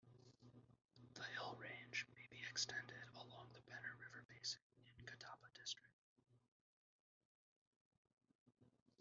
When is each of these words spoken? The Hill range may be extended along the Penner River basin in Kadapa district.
The 1.13 1.21
Hill 1.25 1.55
range 1.61 2.07
may 2.15 2.25
be 2.31 2.41
extended 2.49 3.05
along 3.17 3.49
the 3.53 3.59
Penner 3.71 3.93
River 3.99 4.25
basin 4.27 4.61
in 4.97 5.05
Kadapa 5.05 5.53
district. 5.53 5.93